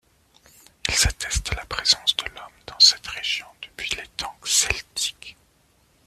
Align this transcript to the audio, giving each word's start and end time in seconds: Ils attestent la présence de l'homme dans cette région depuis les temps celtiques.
Ils 0.89 1.07
attestent 1.07 1.53
la 1.53 1.63
présence 1.65 2.15
de 2.17 2.25
l'homme 2.33 2.63
dans 2.65 2.79
cette 2.79 3.05
région 3.05 3.45
depuis 3.61 3.95
les 3.95 4.07
temps 4.17 4.35
celtiques. 4.43 5.37